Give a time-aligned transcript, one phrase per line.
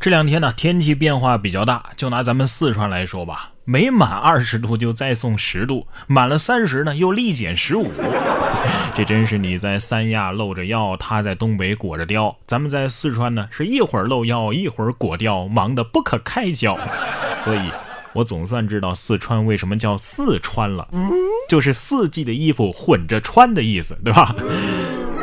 [0.00, 7.92] 这两天呢，天气变化比较大，就拿咱们四川来说吧，没满二十度就再送十度，满了三十呢又立减十五。
[8.96, 16.78] 这真是你在三亚露着腰，他在东北裹着貂，咱们在四川呢是一会儿露腰，一会儿裹貂，忙得不可开交。
[17.36, 17.60] 所以，
[18.14, 20.88] 我总算知道四川为什么叫四川了，
[21.46, 24.34] 就是四季的衣服混着穿的意思，对吧？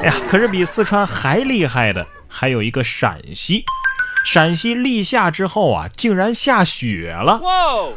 [0.04, 3.66] 哎呀，可是比四川还厉害的还有一个陕西。
[4.28, 7.42] 陕西立夏之后啊，竟然下雪了。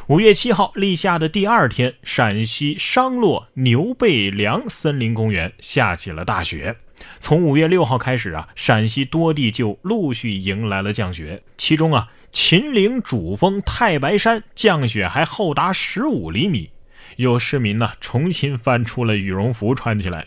[0.07, 6.77] 五月七号立夏的第二天，陕西商洛牛背梁森林公园下起了大雪。
[7.19, 11.43] 从五月六号开始啊，陕西多地就陆续迎来了降雪。
[11.59, 16.71] 其中啊，秦岭主峰太白山降雪还厚达十五厘米。
[17.17, 20.25] 有市民呢，重新翻出了羽绒服穿起来。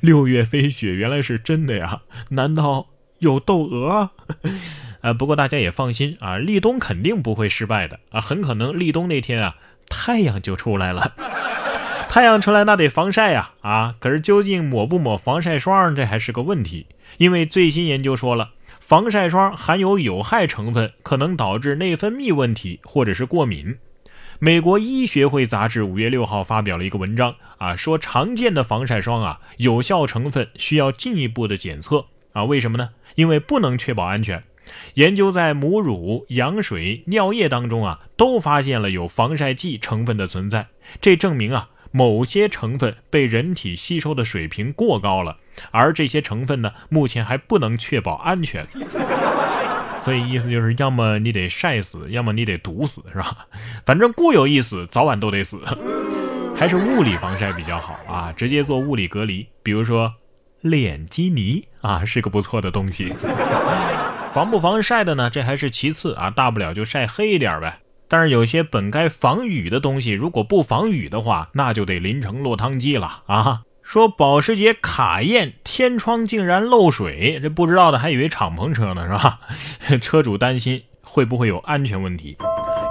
[0.00, 2.00] 六月飞雪原来是真的呀？
[2.30, 2.86] 难道？
[3.24, 4.10] 有窦娥，
[5.00, 9.56] 呃，不过大家也放心啊，立冬肯定不会失败的啊，很可能立冬那天啊，
[9.88, 11.14] 太阳就出来了。
[12.08, 16.86] 太阳出来那得防晒呀，啊，可是究竟抹不抹防晒霜，这还是个问题。
[17.18, 23.78] 因为最新研究说了，防晒霜含有有害成分，可能导致内分泌问题或者是过敏。
[24.38, 32.06] 美国医学会杂志五月六号发表了一个文章啊，说常见的防晒霜啊，有效成分需要进一步的检测。
[32.34, 32.90] 啊，为什么呢？
[33.14, 34.42] 因为不能确保安全。
[34.94, 40.66] 研究在母乳、羊水、尿液当中啊，都发现了有防晒剂成分的存在。
[41.00, 45.36] 这证明啊，某些成分被人体吸收的水平过高了。
[45.70, 48.66] 而这些成分呢，目前还不能确保安全。
[49.96, 53.46] 所以意思就是，要么你得晒死，要么你得毒死，是吧？
[53.86, 55.60] 反正固有一死，早晚都得死。
[56.56, 60.12] 还是物理防晒比较好啊，直接做物理隔离，比如说。
[60.64, 63.14] 脸基尼啊，是个不错的东西。
[64.32, 65.28] 防不防晒的呢？
[65.28, 67.80] 这还是其次啊，大不了就晒黑一点呗。
[68.08, 73.60] 但是有些本该防雨的东西，如果不防雨的话，那就得淋成落汤鸡了啊！
[73.82, 79.40] 说保时捷卡宴天窗竟然漏水，这不知道的还以为敞篷车呢，是吧？
[80.00, 82.38] 车主担心会不会有安全问题。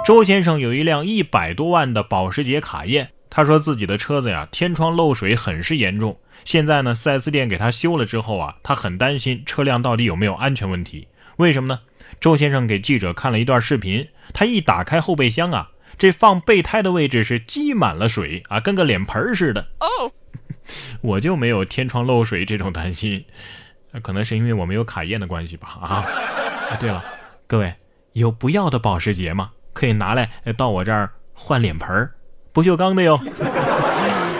[0.06, 6.20] 周先生有一辆一百多万的保时捷卡宴，他说自己的车子呀，天窗漏水很是严重。
[6.44, 11.08] 现在呢，4S 店给他修了之后啊，他很担心车辆到底有没有安全问题。
[11.38, 11.80] 为什么呢？
[12.20, 19.66] 周先生给记者看了一段视频，他一打开后备箱啊，这放备胎的位置是积满了水啊，跟个脸盆似的。
[19.80, 20.12] 哦，
[21.02, 23.24] 我就没有天窗漏水这种担心，
[24.00, 25.76] 可能是因为我没有卡宴的关系吧。
[25.82, 26.06] 啊，
[26.78, 27.04] 对了，
[27.48, 27.74] 各位
[28.12, 29.50] 有不要的保时捷吗？
[29.72, 32.08] 可以拿来到我这儿换脸盆，
[32.54, 33.20] 不锈钢的哟。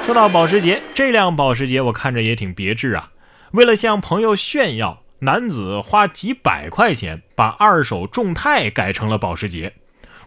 [0.06, 3.10] 说到保时捷，这辆保时捷我看着也挺别致啊。
[3.50, 9.72] 为了向朋友炫耀，男子花几百块钱把二手众泰改成了保时捷。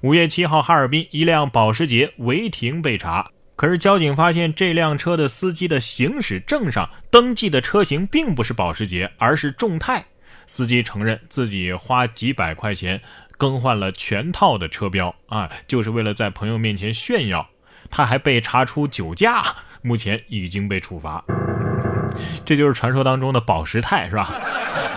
[0.01, 10.03] 五月七号，哈尔滨一辆保时捷违停被查，可是交警发现这辆车的司机的行驶证上登记的车型并不是保时捷，而是众泰。
[10.45, 13.01] 司机承认自己花几百块钱
[13.37, 17.47] 更换了全套的车标啊，就是为了在朋友面前炫耀。
[17.89, 19.43] 他还被查出酒驾。
[19.81, 21.23] 目前已经被处罚，
[22.43, 24.33] 这就是传说当中的宝石泰，是吧？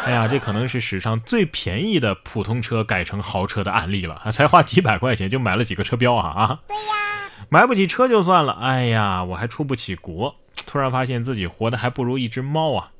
[0.06, 6.58] 哎呀，这可能是史上最便宜的普通车改成豪车的案例了，才花几百块钱就买了几个车标啊啊！
[6.66, 6.82] 对呀，
[7.50, 10.34] 买不起车就算了，哎呀，我还出不起国，
[10.66, 12.90] 突然发现自己活得还不如一只猫啊！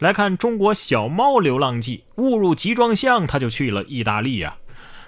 [0.00, 4.56] 来看中国小猫流浪记，误入集装箱，他就去了意大利呀。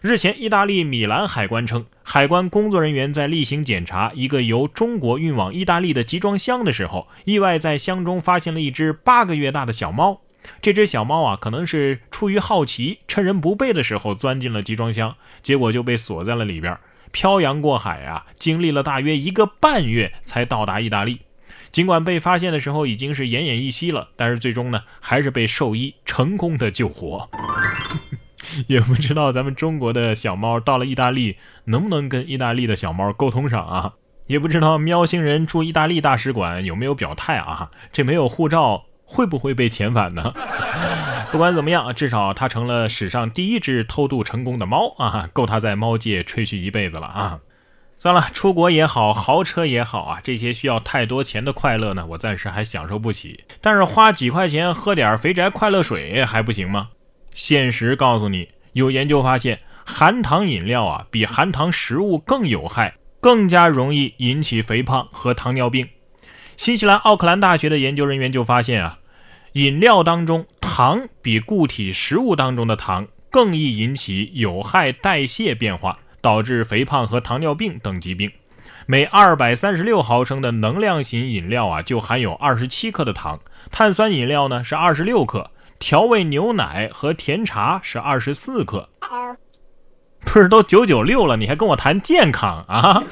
[0.02, 10.22] 日前，意大利米兰海关称，海关工作人员在例行检查一个由中国运往意大利的集装箱的时候，意外在箱中发现了一只八个月大的小猫。
[10.62, 16.78] 这只小猫啊，可能是出于好奇，趁人不备的时候钻进了集装箱，结果就被锁在了里边，
[17.12, 21.20] 漂洋过海啊，经历了大约一个半月才到达意大利。
[21.70, 27.28] 尽管被发现的时候已经是奄奄一息了，但是最终呢，还是被兽医成功的救活。
[28.68, 33.94] 也不知道咱们中国的小猫到了意大利能不能跟意大利的小猫沟通上啊？
[34.26, 37.70] 也不知道喵星人驻意大利大使馆有没有表态啊？
[37.92, 40.32] 这没有护照会不会被遣返呢？
[41.32, 47.38] 不管怎么样，至少它成了史上第一只偷渡成功的猫啊，够它在猫界吹嘘一辈子了啊！
[47.96, 53.44] 算了，出国也好，豪车也好啊，这些需要太多钱的快乐呢，我暂时还享受不起。
[53.60, 56.88] 但是花几块钱喝点肥宅快乐水还不行吗？
[57.42, 65.88] 现实告诉你，有研究发现，含糖饮料啊比含糖食物更有害，更加容易引起肥胖和糖尿病。
[66.58, 68.98] 新西兰奥克兰大学的研究人员就发现啊，
[69.54, 78.30] 饮料当中糖比固体食物当中的糖更易引起有害代谢变化，导致肥胖和糖尿病等疾病。
[78.84, 83.38] 每二百三十六毫升的能量型饮料啊，就含有二十七克的糖；
[83.72, 88.88] 碳酸饮料呢是二十六克；调味牛奶和甜茶是二十四克。
[90.20, 93.02] 不是都九九六了，你还跟我谈健康啊？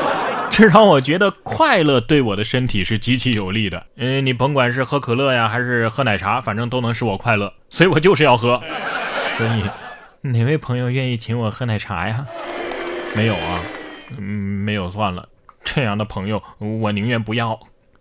[0.50, 3.84] 这让我觉得快乐对我的身体是极其有利的。
[3.96, 8.60] 嗯，你甭管是喝可乐呀，还是喝奶茶，反正都能使我快乐，所以我就是要喝。
[9.36, 9.64] 所以，
[10.20, 12.26] 哪位朋友愿意请我喝奶茶呀？
[13.16, 13.60] 没有啊。
[14.18, 15.26] 嗯，没有算了，
[15.64, 17.58] 这样的朋友我宁愿不要。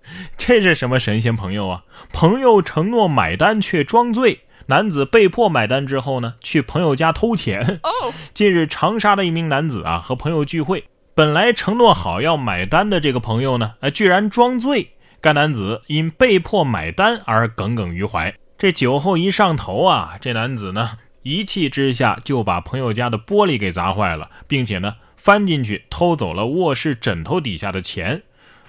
[0.38, 1.84] 这是什么神仙朋友啊？
[2.12, 7.80] 朋友承诺买单却装醉，男子被迫买单之后呢，去朋友家偷钱。
[8.34, 14.90] 近日，长沙的一名男子啊和朋友聚会，本来承诺好要买单的这个朋友呢，啊居然装醉。
[15.20, 18.34] 该男子因被迫买单而耿耿于怀。
[18.58, 20.92] 这酒后一上头啊，这男子呢
[21.24, 24.96] 一气之下就把朋友家的玻璃给砸坏了，并且呢。
[25.18, 28.22] 翻进去偷走了卧室枕头底下的钱，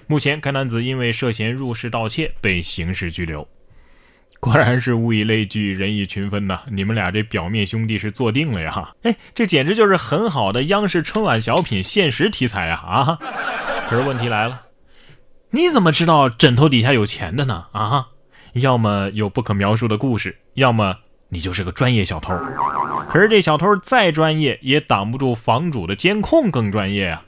[0.09, 3.47] 目前该男子因为涉嫌入室盗窃被刑事拘留。
[4.39, 6.61] 果然是物以类聚，人以群分呐！
[6.71, 8.89] 你们俩这表面兄弟是坐定了呀？
[9.03, 12.79] 哎，这简直就是很好的央视春晚小品现实题材啊！
[12.81, 13.19] 啊！
[13.87, 14.63] 可是问题来了，
[15.51, 17.67] 你怎么知道枕头底下有钱的呢？
[17.71, 18.07] 啊？
[18.53, 20.95] 要么有不可描述的故事，要么
[21.27, 22.35] 你就是个专业小偷。
[23.07, 27.23] 可是这小偷再专业，也挡不住房主的监控更专业啊！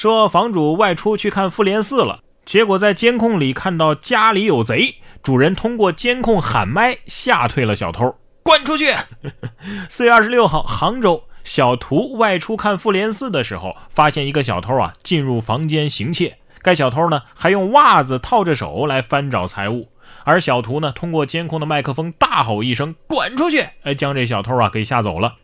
[0.00, 8.94] 说房主外出去看复联四了，结果在监控里看到家里有贼，主人通过监控喊麦吓退了小偷，滚出去！
[9.90, 19.90] 四月二十六号，杭州小图外出看复联四的时候，发现一个小偷啊进入房间行窃，该小偷呢还用袜子套着手来翻找财物。
[20.24, 25.34] 而小图呢，通过监控的麦克风大吼一声“滚出去”，哎，将这小偷啊给吓走了。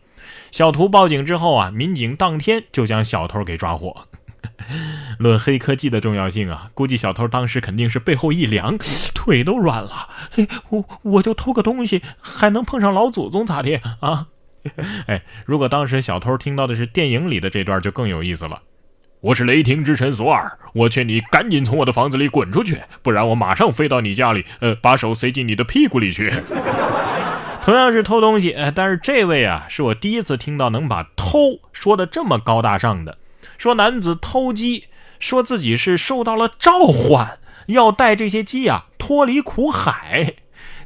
[0.49, 3.95] 小图报警之后啊，民警当天就将小偷给抓获。
[5.19, 8.77] 论黑科技的重要性啊，估计小偷当时肯定是背后一凉，
[9.15, 10.09] 腿都软了。
[10.31, 14.27] 嘿，我我就偷个东西，还能碰上老祖宗咋的啊？
[15.07, 18.61] 哎，如果当时小偷听到的是电影里的这段，就更有意思了。
[19.21, 26.31] 我是雷霆之神索尔，我劝你赶紧从我的房子里滚出去，不然我马上飞到你家里，呃，把手塞进你的屁股里去。
[27.63, 33.17] 同样是偷东西，呃，但是这位啊，是我第一次听到能把偷说的这么高大上的。
[33.57, 34.85] 说男子偷鸡，
[35.19, 40.35] 说自己是受到了召唤，要带这些鸡啊脱离苦海。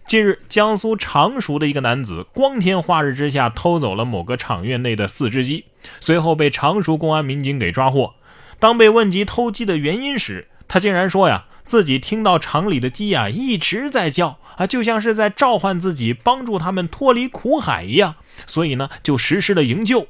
[0.08, 5.66] 近日，江苏常熟的一个男子光天化日之下偷走了某个场院内的四只鸡，
[6.00, 8.16] 随后被常熟公安民警给抓获。
[8.60, 18.16] 当被问及偷鸡的原因时，他竟然说呀，自己听到厂里的鸡呀一直在叫啊，就像是在召唤自己，帮助他们脱离苦海一样，
[18.48, 20.08] 所以呢就实施了营救。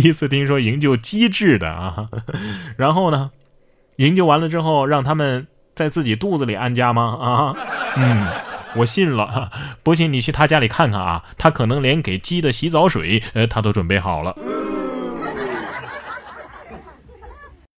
[0.00, 2.08] 第一次听说营救机智的啊，
[2.78, 3.32] 然后呢，
[3.96, 7.18] 营救完了之后让他们在自己肚子里安家吗？
[7.20, 7.56] 啊，
[7.96, 8.24] 嗯，
[8.76, 9.50] 我信了，
[9.82, 14.36] 不信你去他家里看看啊，他可能连给鸡的洗澡水，呃，他都准备好了。